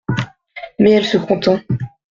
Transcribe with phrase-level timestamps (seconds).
[0.79, 1.61] Mais elle se contint.